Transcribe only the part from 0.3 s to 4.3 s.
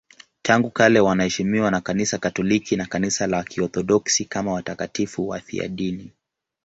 Tangu kale wanaheshimiwa na Kanisa Katoliki na Kanisa la Kiorthodoksi